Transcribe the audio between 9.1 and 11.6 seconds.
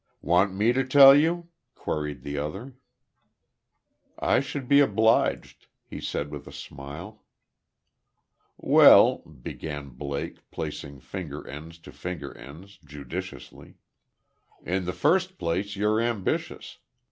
began Blake, placing finger